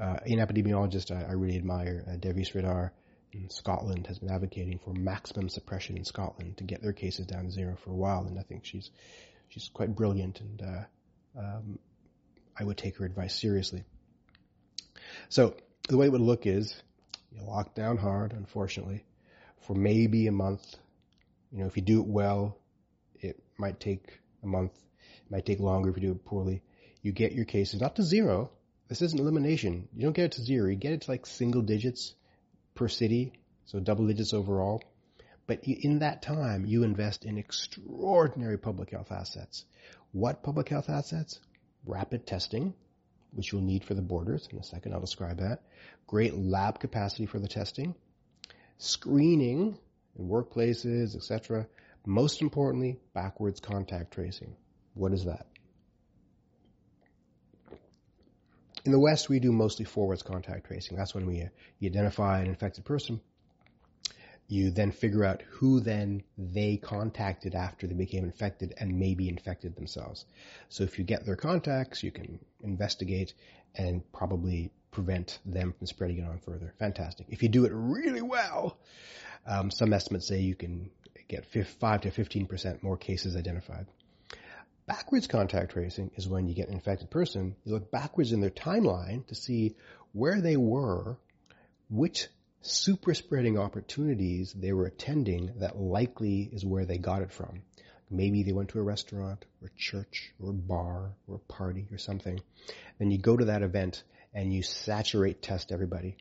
Uh, 0.00 0.16
an 0.26 0.38
epidemiologist 0.38 1.14
I, 1.14 1.28
I 1.28 1.32
really 1.32 1.56
admire, 1.56 2.04
uh, 2.08 2.16
Devi 2.16 2.42
Sridhar 2.42 2.90
Scotland, 3.48 4.06
has 4.06 4.18
been 4.18 4.30
advocating 4.30 4.78
for 4.78 4.92
maximum 4.92 5.48
suppression 5.48 5.96
in 5.96 6.04
Scotland 6.04 6.56
to 6.58 6.64
get 6.64 6.82
their 6.82 6.92
cases 6.92 7.26
down 7.26 7.44
to 7.44 7.50
zero 7.50 7.76
for 7.76 7.90
a 7.90 7.94
while, 7.94 8.26
and 8.26 8.38
I 8.38 8.42
think 8.42 8.64
she's 8.64 8.90
she's 9.48 9.68
quite 9.68 9.94
brilliant, 9.94 10.40
and 10.40 10.62
uh, 10.62 11.38
um, 11.38 11.78
I 12.58 12.64
would 12.64 12.76
take 12.76 12.98
her 12.98 13.04
advice 13.04 13.34
seriously. 13.34 13.84
So 15.28 15.54
the 15.88 15.96
way 15.96 16.06
it 16.06 16.12
would 16.12 16.20
look 16.20 16.46
is 16.46 16.74
you 17.32 17.42
lock 17.42 17.74
down 17.74 17.96
hard, 17.96 18.32
unfortunately, 18.32 19.04
for 19.60 19.74
maybe 19.74 20.26
a 20.26 20.32
month. 20.32 20.76
You 21.52 21.60
know, 21.60 21.66
if 21.66 21.76
you 21.76 21.82
do 21.82 22.00
it 22.00 22.06
well, 22.06 22.58
it 23.20 23.42
might 23.58 23.80
take 23.80 24.18
a 24.42 24.46
month. 24.46 24.72
It 25.24 25.30
might 25.30 25.46
take 25.46 25.60
longer 25.60 25.90
if 25.90 25.96
you 25.96 26.02
do 26.02 26.12
it 26.12 26.24
poorly. 26.24 26.62
You 27.02 27.12
get 27.12 27.32
your 27.32 27.44
cases 27.44 27.80
not 27.80 27.96
to 27.96 28.02
zero. 28.02 28.50
This 28.88 29.02
isn't 29.02 29.18
elimination. 29.20 29.88
You 29.94 30.02
don't 30.02 30.12
get 30.12 30.26
it 30.26 30.32
to 30.32 30.42
zero. 30.42 30.68
You 30.68 30.76
get 30.76 30.92
it 30.92 31.02
to 31.02 31.10
like 31.10 31.26
single 31.26 31.62
digits 31.62 32.14
per 32.80 32.88
city, 32.88 33.30
so 33.66 33.78
double 33.78 34.06
digits 34.06 34.32
overall. 34.32 34.82
But 35.46 35.64
in 35.64 35.98
that 35.98 36.22
time, 36.22 36.64
you 36.64 36.82
invest 36.82 37.26
in 37.26 37.36
extraordinary 37.36 38.56
public 38.56 38.90
health 38.90 39.12
assets. 39.12 39.66
What 40.12 40.42
public 40.42 40.70
health 40.70 40.88
assets? 40.88 41.40
Rapid 41.84 42.26
testing, 42.26 42.72
which 43.32 43.52
you'll 43.52 43.60
need 43.60 43.84
for 43.84 43.92
the 43.92 44.00
borders. 44.00 44.48
In 44.50 44.58
a 44.58 44.64
second, 44.64 44.94
I'll 44.94 45.00
describe 45.00 45.40
that. 45.40 45.60
Great 46.06 46.34
lab 46.34 46.80
capacity 46.80 47.26
for 47.26 47.38
the 47.38 47.48
testing. 47.48 47.94
Screening 48.78 49.76
in 50.18 50.28
workplaces, 50.28 51.14
etc. 51.14 51.66
Most 52.06 52.40
importantly, 52.40 52.98
backwards 53.12 53.60
contact 53.60 54.14
tracing. 54.14 54.56
What 54.94 55.12
is 55.12 55.26
that? 55.26 55.46
In 58.84 58.92
the 58.92 58.98
West, 58.98 59.28
we 59.28 59.40
do 59.40 59.52
mostly 59.52 59.84
forwards 59.84 60.22
contact 60.22 60.66
tracing. 60.66 60.96
That's 60.96 61.14
when 61.14 61.26
we 61.26 61.48
identify 61.84 62.40
an 62.40 62.46
infected 62.46 62.84
person, 62.84 63.20
you 64.48 64.70
then 64.70 64.90
figure 64.90 65.24
out 65.24 65.42
who 65.42 65.80
then 65.80 66.22
they 66.36 66.76
contacted 66.76 67.54
after 67.54 67.86
they 67.86 67.94
became 67.94 68.24
infected 68.24 68.74
and 68.78 68.98
maybe 68.98 69.28
infected 69.28 69.76
themselves. 69.76 70.24
So 70.68 70.82
if 70.82 70.98
you 70.98 71.04
get 71.04 71.24
their 71.24 71.36
contacts, 71.36 72.02
you 72.02 72.10
can 72.10 72.40
investigate 72.62 73.34
and 73.76 74.02
probably 74.12 74.72
prevent 74.90 75.38
them 75.46 75.72
from 75.72 75.86
spreading 75.86 76.18
it 76.18 76.24
on 76.24 76.38
further. 76.38 76.74
Fantastic. 76.78 77.26
If 77.28 77.42
you 77.42 77.48
do 77.48 77.64
it 77.64 77.72
really 77.72 78.22
well, 78.22 78.76
um, 79.46 79.70
some 79.70 79.92
estimates 79.92 80.26
say 80.26 80.40
you 80.40 80.56
can 80.56 80.90
get 81.28 81.46
5 81.46 82.00
to 82.00 82.10
15% 82.10 82.82
more 82.82 82.96
cases 82.96 83.36
identified. 83.36 83.86
Backwards 84.90 85.28
contact 85.28 85.70
tracing 85.70 86.10
is 86.16 86.26
when 86.26 86.48
you 86.48 86.54
get 86.56 86.66
an 86.66 86.74
infected 86.74 87.10
person, 87.10 87.54
you 87.64 87.74
look 87.74 87.92
backwards 87.92 88.32
in 88.32 88.40
their 88.40 88.50
timeline 88.50 89.24
to 89.28 89.36
see 89.36 89.76
where 90.10 90.40
they 90.40 90.56
were, 90.56 91.16
which 91.88 92.26
super 92.60 93.14
spreading 93.14 93.56
opportunities 93.56 94.52
they 94.52 94.72
were 94.72 94.86
attending 94.86 95.52
that 95.58 95.78
likely 95.78 96.40
is 96.52 96.66
where 96.66 96.86
they 96.86 96.98
got 96.98 97.22
it 97.22 97.30
from. 97.30 97.62
Maybe 98.10 98.42
they 98.42 98.50
went 98.50 98.70
to 98.70 98.80
a 98.80 98.82
restaurant 98.82 99.44
or 99.62 99.70
church 99.76 100.32
or 100.40 100.52
bar 100.52 101.12
or 101.28 101.38
party 101.38 101.86
or 101.92 101.98
something. 101.98 102.40
Then 102.98 103.12
you 103.12 103.18
go 103.18 103.36
to 103.36 103.44
that 103.44 103.62
event 103.62 104.02
and 104.34 104.52
you 104.52 104.64
saturate 104.64 105.40
test 105.40 105.70
everybody. 105.70 106.16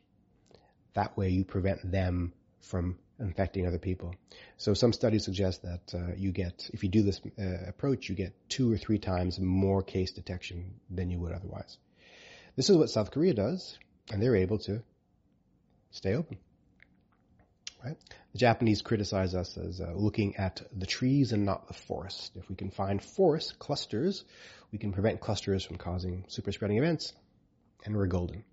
That 0.94 1.18
way 1.18 1.30
you 1.30 1.44
prevent 1.44 1.92
them 1.92 2.34
from 2.62 3.00
infecting 3.20 3.68
other 3.68 3.80
people. 3.80 4.16
So 4.58 4.74
some 4.74 4.94
studies 4.94 5.26
suggest 5.26 5.64
that 5.64 5.94
uh, 5.94 6.14
you 6.16 6.32
get, 6.32 6.70
if 6.74 6.84
you 6.84 6.90
do 6.90 7.04
this 7.04 7.22
uh, 7.38 7.68
approach, 7.68 8.10
you 8.10 8.16
get 8.16 8.34
two 8.50 8.72
or 8.72 8.78
three 8.78 9.00
times 9.00 9.40
more 9.40 9.84
case 9.84 10.12
detection 10.12 10.76
than 10.90 11.10
you 11.10 11.20
would 11.20 11.34
otherwise. 11.34 11.78
This 12.56 12.70
is 12.70 12.78
what 12.78 12.90
South 12.90 13.12
Korea 13.12 13.34
does, 13.34 13.78
and 14.12 14.22
they're 14.22 14.36
able 14.36 14.58
to 14.60 14.82
stay 15.92 16.16
open. 16.16 16.38
Right? 17.84 17.98
The 18.34 18.38
Japanese 18.38 18.82
criticize 18.82 19.34
us 19.34 19.58
as 19.58 19.80
uh, 19.80 19.94
looking 19.96 20.36
at 20.36 20.62
the 20.76 20.86
trees 20.86 21.32
and 21.32 21.46
not 21.46 21.68
the 21.68 21.74
forest. 21.74 22.32
If 22.36 22.50
we 22.50 22.56
can 22.56 22.72
find 22.72 23.02
forest 23.02 23.58
clusters, 23.58 24.26
we 24.72 24.80
can 24.80 24.92
prevent 24.92 25.22
clusters 25.22 25.64
from 25.64 25.78
causing 25.78 26.26
super 26.28 26.52
spreading 26.52 26.78
events, 26.78 27.14
and 27.86 27.96
we're 27.96 28.08
golden. 28.08 28.44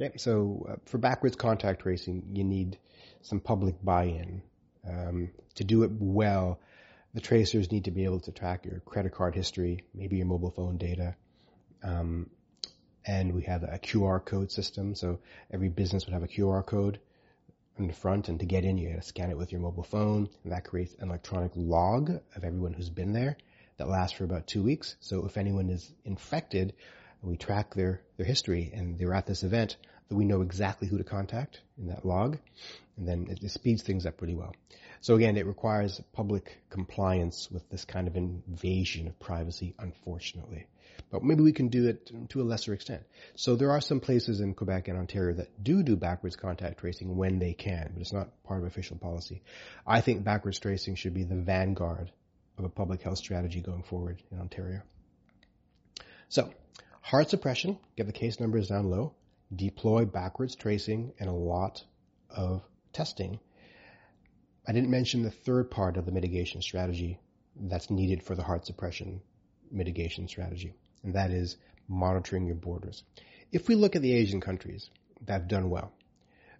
Okay, 0.00 0.16
so 0.16 0.66
uh, 0.68 0.76
for 0.86 0.98
backwards 0.98 1.36
contact 1.36 1.82
tracing, 1.82 2.28
you 2.34 2.44
need 2.44 2.78
some 3.26 3.40
public 3.40 3.74
buy-in. 3.82 4.42
Um, 4.88 5.30
to 5.56 5.64
do 5.64 5.82
it 5.82 5.90
well, 5.98 6.60
the 7.12 7.20
tracers 7.20 7.72
need 7.72 7.84
to 7.84 7.90
be 7.90 8.04
able 8.04 8.20
to 8.20 8.32
track 8.32 8.64
your 8.64 8.80
credit 8.80 9.12
card 9.12 9.34
history, 9.34 9.84
maybe 9.94 10.16
your 10.16 10.26
mobile 10.26 10.50
phone 10.50 10.76
data, 10.76 11.16
um, 11.82 12.30
and 13.04 13.34
we 13.34 13.42
have 13.42 13.62
a 13.62 13.78
QR 13.82 14.24
code 14.24 14.52
system. 14.52 14.94
So 14.94 15.18
every 15.50 15.68
business 15.68 16.06
would 16.06 16.12
have 16.12 16.22
a 16.22 16.28
QR 16.28 16.64
code 16.64 17.00
in 17.78 17.88
the 17.88 17.92
front, 17.92 18.28
and 18.28 18.38
to 18.40 18.46
get 18.46 18.64
in, 18.64 18.78
you 18.78 18.90
got 18.90 19.02
to 19.02 19.02
scan 19.02 19.30
it 19.30 19.36
with 19.36 19.50
your 19.50 19.60
mobile 19.60 19.82
phone, 19.82 20.28
and 20.44 20.52
that 20.52 20.64
creates 20.64 20.94
an 21.00 21.08
electronic 21.08 21.52
log 21.54 22.10
of 22.10 22.44
everyone 22.44 22.72
who's 22.72 22.90
been 22.90 23.12
there 23.12 23.36
that 23.76 23.88
lasts 23.88 24.16
for 24.16 24.24
about 24.24 24.46
two 24.46 24.62
weeks. 24.62 24.96
So 25.00 25.26
if 25.26 25.36
anyone 25.36 25.68
is 25.68 25.92
infected, 26.04 26.74
we 27.22 27.36
track 27.36 27.74
their, 27.74 28.02
their 28.16 28.26
history 28.26 28.70
and 28.74 28.98
they're 28.98 29.14
at 29.14 29.26
this 29.26 29.42
event, 29.42 29.76
that 30.08 30.14
we 30.14 30.24
know 30.24 30.42
exactly 30.42 30.88
who 30.88 30.98
to 30.98 31.04
contact 31.04 31.60
in 31.78 31.88
that 31.88 32.04
log, 32.04 32.38
and 32.96 33.08
then 33.08 33.26
it, 33.30 33.42
it 33.42 33.50
speeds 33.50 33.82
things 33.82 34.06
up 34.06 34.16
pretty 34.16 34.34
well. 34.34 34.54
So 35.00 35.14
again, 35.14 35.36
it 35.36 35.46
requires 35.46 36.00
public 36.12 36.58
compliance 36.70 37.48
with 37.50 37.68
this 37.70 37.84
kind 37.84 38.08
of 38.08 38.16
invasion 38.16 39.06
of 39.06 39.18
privacy, 39.20 39.74
unfortunately. 39.78 40.66
But 41.10 41.22
maybe 41.22 41.42
we 41.42 41.52
can 41.52 41.68
do 41.68 41.88
it 41.88 42.10
to 42.30 42.40
a 42.40 42.44
lesser 42.44 42.72
extent. 42.72 43.02
So 43.36 43.54
there 43.54 43.70
are 43.70 43.80
some 43.80 44.00
places 44.00 44.40
in 44.40 44.54
Quebec 44.54 44.88
and 44.88 44.98
Ontario 44.98 45.36
that 45.36 45.62
do 45.62 45.82
do 45.82 45.96
backwards 45.96 46.36
contact 46.36 46.80
tracing 46.80 47.16
when 47.16 47.38
they 47.38 47.52
can, 47.52 47.90
but 47.92 48.00
it's 48.00 48.12
not 48.12 48.42
part 48.44 48.60
of 48.60 48.66
official 48.66 48.96
policy. 48.96 49.42
I 49.86 50.00
think 50.00 50.24
backwards 50.24 50.58
tracing 50.58 50.96
should 50.96 51.14
be 51.14 51.24
the 51.24 51.36
vanguard 51.36 52.10
of 52.58 52.64
a 52.64 52.68
public 52.68 53.02
health 53.02 53.18
strategy 53.18 53.60
going 53.60 53.82
forward 53.82 54.22
in 54.32 54.40
Ontario. 54.40 54.82
So, 56.28 56.52
hard 57.02 57.28
suppression, 57.28 57.78
get 57.96 58.06
the 58.06 58.12
case 58.12 58.40
numbers 58.40 58.68
down 58.68 58.90
low, 58.90 59.14
deploy 59.54 60.04
backwards 60.04 60.54
tracing 60.56 61.12
and 61.18 61.28
a 61.28 61.32
lot 61.32 61.84
of 62.30 62.62
testing. 62.92 63.38
I 64.66 64.72
didn't 64.72 64.90
mention 64.90 65.22
the 65.22 65.30
third 65.30 65.70
part 65.70 65.96
of 65.96 66.06
the 66.06 66.12
mitigation 66.12 66.62
strategy 66.62 67.20
that's 67.54 67.90
needed 67.90 68.22
for 68.22 68.34
the 68.34 68.42
hard 68.42 68.66
suppression 68.66 69.20
mitigation 69.70 70.28
strategy 70.28 70.74
and 71.06 71.14
that 71.14 71.30
is 71.30 71.56
monitoring 71.88 72.46
your 72.46 72.56
borders. 72.56 73.04
If 73.52 73.68
we 73.68 73.76
look 73.76 73.96
at 73.96 74.02
the 74.02 74.12
Asian 74.12 74.40
countries 74.40 74.90
that 75.24 75.32
have 75.32 75.48
done 75.48 75.70
well, 75.70 75.92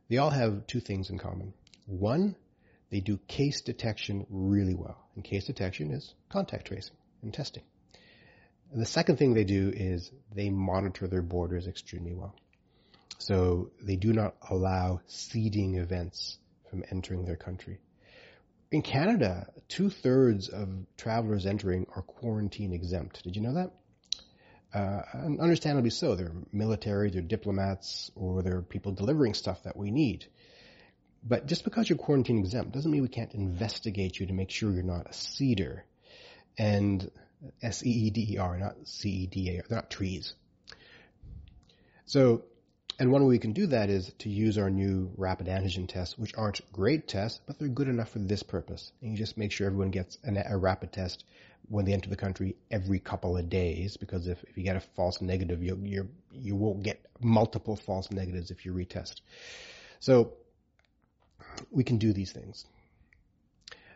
they 0.09 0.19
all 0.19 0.31
have 0.31 0.67
two 0.69 0.81
things 0.81 1.11
in 1.11 1.19
common. 1.19 1.53
One, 1.87 2.37
they 2.91 3.01
do 3.01 3.19
case 3.27 3.61
detection 3.61 4.25
really 4.31 4.75
well. 4.75 4.97
And 5.17 5.25
case 5.25 5.47
detection 5.47 5.91
is 5.91 6.15
contact 6.29 6.69
tracing 6.69 6.97
and 7.23 7.35
testing. 7.35 7.65
And 8.73 8.81
the 8.81 8.87
second 8.87 9.17
thing 9.17 9.35
they 9.35 9.45
do 9.45 9.73
is 9.75 10.11
they 10.33 10.49
monitor 10.49 11.09
their 11.09 11.23
borders 11.23 11.67
extremely 11.67 12.15
well. 12.15 12.37
So 13.19 13.71
they 13.83 13.97
do 13.97 14.13
not 14.13 14.37
allow 14.51 15.01
seeding 15.07 15.77
events 15.77 16.39
from 16.71 16.85
entering 16.91 17.25
their 17.25 17.37
country. 17.37 17.79
In 18.71 18.83
Canada, 18.83 19.47
two 19.69 19.91
thirds 19.91 20.49
of 20.49 20.69
travelers 20.97 21.47
entering 21.47 21.87
are 21.95 22.03
quarantine 22.03 22.73
exempt. 22.73 23.23
Did 23.23 23.37
you 23.37 23.43
know 23.43 23.55
that? 23.55 23.71
Uh, 24.75 25.03
understandably 25.41 25.91
so. 25.91 26.15
They're 26.15 26.33
military, 26.53 27.11
they're 27.11 27.23
diplomats, 27.23 28.11
or 28.15 28.43
they're 28.43 28.63
people 28.63 28.93
delivering 28.93 29.35
stuff 29.35 29.63
that 29.63 29.77
we 29.77 29.91
need. 29.91 30.27
But 31.23 31.47
just 31.47 31.65
because 31.65 31.89
you're 31.89 31.99
quarantine 31.99 32.39
exempt 32.39 32.73
doesn't 32.73 32.91
mean 32.91 33.03
we 33.03 33.09
can't 33.09 33.35
investigate 33.35 34.19
you 34.21 34.27
to 34.27 34.33
make 34.33 34.51
sure 34.51 34.71
you're 34.71 34.83
not 34.83 35.09
a 35.09 35.13
seeder. 35.13 35.85
And 36.59 37.11
S-E-E-D-E-R, 37.63 38.59
not 38.59 38.75
C-E-D-A-R. 38.85 39.65
They're 39.69 39.79
not 39.79 39.91
trees. 39.91 40.35
So, 42.05 42.45
and 42.99 43.13
one 43.13 43.23
way 43.23 43.29
we 43.29 43.39
can 43.39 43.53
do 43.53 43.67
that 43.67 43.91
is 43.91 44.13
to 44.21 44.29
use 44.29 44.57
our 44.59 44.71
new 44.71 45.11
rapid 45.17 45.47
antigen 45.49 45.89
tests, 45.89 46.17
which 46.17 46.35
aren't 46.37 46.61
great 46.73 47.07
tests, 47.09 47.41
but 47.47 47.59
they're 47.59 47.69
good 47.69 47.89
enough 47.89 48.11
for 48.11 48.19
this 48.19 48.43
purpose. 48.43 48.93
And 49.01 49.11
you 49.11 49.17
just 49.17 49.37
make 49.37 49.53
sure 49.53 49.67
everyone 49.67 49.91
gets 49.91 50.19
an, 50.25 50.43
a 50.49 50.57
rapid 50.57 50.93
test 50.93 51.25
when 51.69 51.85
they 51.85 51.93
enter 51.93 52.09
the 52.09 52.17
country 52.17 52.57
every 52.71 52.99
couple 52.99 53.37
of 53.37 53.49
days, 53.49 53.97
because 53.97 54.29
if, 54.29 54.43
if 54.45 54.57
you 54.57 54.63
get 54.63 54.77
a 54.77 54.81
false 54.81 55.21
negative, 55.21 55.63
you 55.63 55.79
you 55.83 56.09
you 56.33 56.55
won't 56.55 56.83
get 56.83 57.05
multiple 57.21 57.77
false 57.77 58.11
negatives 58.11 58.51
if 58.51 58.65
you 58.65 58.73
retest. 58.73 59.21
So 60.01 60.35
we 61.71 61.85
can 61.85 61.99
do 61.99 62.13
these 62.13 62.33
things. 62.33 62.67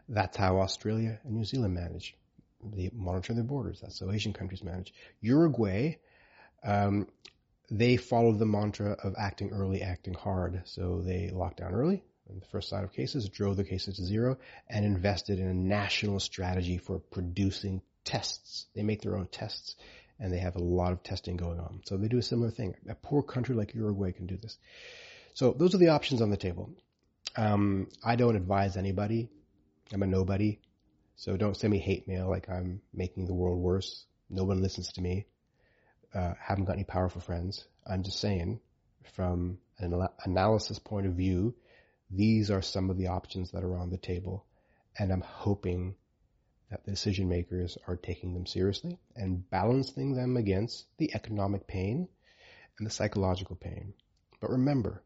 That's 0.09 0.37
how 0.37 0.61
Australia 0.61 1.21
and 1.25 1.35
New 1.35 1.45
Zealand 1.45 1.75
manage. 1.75 2.17
They 2.63 2.91
monitor 2.93 3.33
their 3.33 3.45
borders. 3.45 3.81
That's 3.81 4.01
how 4.01 4.11
Asian 4.11 4.33
countries 4.33 4.65
manage. 4.65 4.93
Uruguay, 5.21 5.97
um, 6.65 7.07
they 7.71 7.97
followed 7.97 8.39
the 8.39 8.47
mantra 8.47 8.97
of 9.03 9.15
acting 9.17 9.51
early, 9.53 9.83
acting 9.83 10.15
hard. 10.15 10.63
So 10.65 11.03
they 11.05 11.31
locked 11.33 11.59
down 11.59 11.73
early 11.73 12.03
in 12.29 12.41
the 12.41 12.47
first 12.47 12.69
sign 12.69 12.85
of 12.85 12.93
cases, 12.93 13.29
drove 13.29 13.57
the 13.57 13.65
cases 13.65 13.97
to 13.97 14.05
zero, 14.05 14.39
and 14.69 14.85
invested 14.85 15.39
in 15.39 15.47
a 15.47 15.55
national 15.55 16.21
strategy 16.21 16.79
for 16.79 16.99
producing 16.99 17.83
tests. 18.05 18.67
They 18.75 18.83
make 18.83 19.03
their 19.03 19.17
own 19.17 19.27
tests, 19.27 19.77
and 20.19 20.33
they 20.33 20.39
have 20.39 20.57
a 20.57 20.63
lot 20.63 20.93
of 20.93 21.03
testing 21.03 21.37
going 21.37 21.61
on. 21.61 21.81
So 21.85 21.97
they 21.97 22.09
do 22.09 22.19
a 22.19 22.23
similar 22.23 22.51
thing. 22.51 22.75
A 22.89 22.95
poor 22.95 23.23
country 23.23 23.55
like 23.55 23.75
Uruguay 23.75 24.13
can 24.13 24.27
do 24.27 24.37
this. 24.37 24.59
So 25.35 25.53
those 25.53 25.75
are 25.75 25.79
the 25.79 25.89
options 25.89 26.23
on 26.23 26.31
the 26.31 26.37
table. 26.37 26.71
Um, 27.37 27.89
I 28.05 28.17
don't 28.17 28.37
advise 28.37 28.77
anybody. 28.77 29.29
I'm 29.93 30.03
a 30.03 30.07
nobody. 30.07 30.61
So 31.17 31.37
don't 31.37 31.57
send 31.57 31.71
me 31.71 31.79
hate 31.79 32.09
mail 32.09 32.29
like 32.29 32.49
I'm 32.49 32.81
making 32.93 33.27
the 33.27 33.35
world 33.35 33.59
worse. 33.59 34.07
No 34.29 34.45
one 34.45 34.63
listens 34.63 34.93
to 34.93 35.03
me. 35.03 35.27
Uh, 36.15 36.35
haven't 36.41 36.65
got 36.65 36.75
any 36.75 36.85
powerful 36.85 37.21
friends. 37.21 37.65
I'm 37.87 38.03
just 38.03 38.21
saying, 38.21 38.61
from 39.15 39.59
an 39.79 40.09
analysis 40.25 40.79
point 40.79 41.07
of 41.07 41.15
view, 41.15 41.55
these 42.11 42.51
are 42.51 42.63
some 42.63 42.91
of 42.91 42.97
the 42.97 43.09
options 43.09 43.53
that 43.53 43.65
are 43.65 43.77
on 43.77 43.91
the 43.91 43.97
table. 43.97 44.45
And 44.99 45.13
I'm 45.13 45.21
hoping 45.21 45.95
that 46.71 46.85
the 46.85 46.91
decision 46.91 47.29
makers 47.29 47.79
are 47.87 47.97
taking 47.97 48.35
them 48.35 48.47
seriously 48.47 48.99
and 49.17 49.49
balancing 49.51 50.15
them 50.15 50.37
against 50.37 50.87
the 50.99 51.15
economic 51.15 51.67
pain 51.67 52.09
and 52.79 52.87
the 52.87 52.93
psychological 52.93 53.57
pain. 53.57 53.95
But 54.41 54.51
remember, 54.51 55.03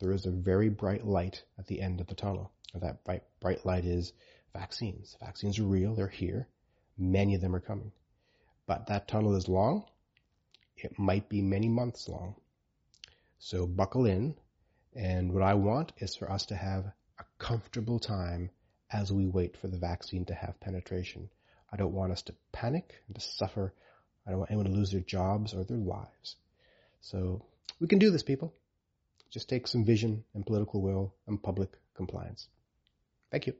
there 0.00 0.12
is 0.12 0.26
a 0.26 0.30
very 0.30 0.68
bright 0.68 1.06
light 1.06 1.42
at 1.58 1.66
the 1.66 1.80
end 1.80 2.00
of 2.00 2.06
the 2.06 2.14
tunnel. 2.14 2.52
And 2.74 2.82
that 2.82 3.04
bright, 3.04 3.22
bright 3.40 3.64
light 3.64 3.84
is 3.84 4.12
vaccines. 4.52 5.16
Vaccines 5.20 5.58
are 5.58 5.64
real. 5.64 5.94
They're 5.94 6.08
here. 6.08 6.48
Many 6.96 7.34
of 7.34 7.40
them 7.40 7.54
are 7.54 7.60
coming. 7.60 7.92
But 8.66 8.88
that 8.88 9.08
tunnel 9.08 9.36
is 9.36 9.48
long. 9.48 9.84
It 10.78 10.98
might 10.98 11.28
be 11.28 11.42
many 11.42 11.68
months 11.68 12.08
long. 12.08 12.36
So 13.38 13.66
buckle 13.66 14.06
in. 14.06 14.36
And 14.94 15.32
what 15.32 15.42
I 15.42 15.54
want 15.54 15.92
is 15.98 16.16
for 16.16 16.30
us 16.30 16.46
to 16.46 16.56
have 16.56 16.84
a 17.18 17.24
comfortable 17.38 17.98
time 17.98 18.50
as 18.90 19.12
we 19.12 19.26
wait 19.26 19.56
for 19.56 19.68
the 19.68 19.78
vaccine 19.78 20.24
to 20.26 20.34
have 20.34 20.60
penetration. 20.60 21.28
I 21.70 21.76
don't 21.76 21.92
want 21.92 22.12
us 22.12 22.22
to 22.22 22.34
panic 22.52 22.94
and 23.06 23.14
to 23.16 23.20
suffer. 23.20 23.74
I 24.26 24.30
don't 24.30 24.40
want 24.40 24.50
anyone 24.50 24.66
to 24.66 24.76
lose 24.76 24.90
their 24.90 25.00
jobs 25.00 25.54
or 25.54 25.64
their 25.64 25.76
lives. 25.76 26.36
So 27.00 27.44
we 27.80 27.86
can 27.86 27.98
do 27.98 28.10
this, 28.10 28.22
people 28.22 28.54
just 29.30 29.48
take 29.48 29.66
some 29.66 29.84
vision 29.84 30.24
and 30.34 30.46
political 30.46 30.80
will 30.80 31.14
and 31.26 31.42
public 31.42 31.70
compliance. 31.94 32.48
Thank 33.30 33.46
you. 33.46 33.54